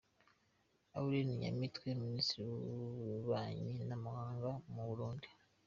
[0.97, 5.27] Alain Nyamitwe Minisitiri w’Ububanyi n’Amahanga mu Burundi